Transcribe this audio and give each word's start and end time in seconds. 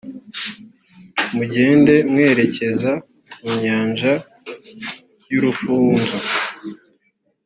mugende 1.35 1.93
mwerekeza 2.11 2.91
ku 3.37 3.47
nyanja 3.61 4.13
y’urufunzo. 5.31 6.17